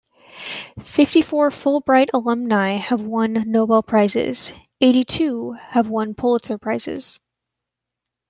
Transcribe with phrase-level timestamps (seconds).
[0.79, 7.19] Fifty-four Fulbright alumni have won Nobel Prizes; eighty-two have won Pulitzer Prizes.